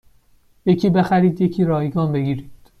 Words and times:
یکی 0.65 0.89
بخرید 0.89 1.41
یکی 1.41 1.63
رایگان 1.63 2.11
بگیرید 2.11 2.51